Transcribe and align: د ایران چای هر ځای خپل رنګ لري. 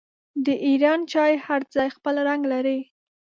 د 0.45 0.47
ایران 0.67 0.99
چای 1.11 1.33
هر 1.45 1.61
ځای 1.75 1.89
خپل 1.95 2.15
رنګ 2.27 2.41
لري. 2.53 2.79